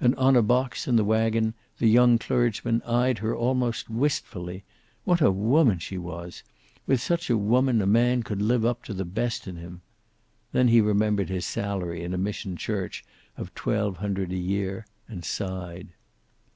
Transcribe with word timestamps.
And 0.00 0.12
on 0.16 0.34
a 0.34 0.42
box 0.42 0.88
in 0.88 0.96
the 0.96 1.04
wagon 1.04 1.54
the 1.78 1.86
young 1.88 2.18
clergyman 2.18 2.82
eyed 2.82 3.18
her 3.18 3.32
almost 3.32 3.88
wistfully. 3.88 4.64
What 5.04 5.20
a 5.20 5.30
woman 5.30 5.78
she 5.78 5.96
was! 5.96 6.42
With 6.88 7.00
such 7.00 7.30
a 7.30 7.38
woman 7.38 7.80
a 7.80 7.86
man 7.86 8.24
could 8.24 8.42
live 8.42 8.64
up 8.66 8.82
to 8.86 8.92
the 8.92 9.04
best 9.04 9.46
in 9.46 9.54
him. 9.54 9.82
Then 10.50 10.66
he 10.66 10.80
remembered 10.80 11.28
his 11.28 11.46
salary 11.46 12.02
in 12.02 12.12
a 12.12 12.18
mission 12.18 12.56
church 12.56 13.04
of 13.36 13.54
twelve 13.54 13.98
hundred 13.98 14.32
a 14.32 14.36
year, 14.36 14.84
and 15.06 15.24
sighed. 15.24 15.86